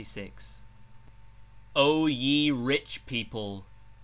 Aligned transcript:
yd,) 0.03 0.31
"O 1.75 2.07
ye 2.07 2.49
rich 2.49 3.05
people 3.05 3.67